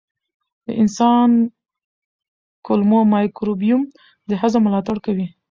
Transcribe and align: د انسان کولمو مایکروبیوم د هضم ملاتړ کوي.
د 0.65 0.67
انسان 0.81 1.29
کولمو 2.65 2.99
مایکروبیوم 3.13 3.81
د 4.29 4.31
هضم 4.41 4.61
ملاتړ 4.67 4.95
کوي. 5.05 5.27